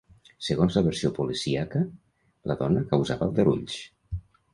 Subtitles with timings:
[0.45, 1.81] Segons la versió policíaca,
[2.53, 3.77] la dona causava aldarulls.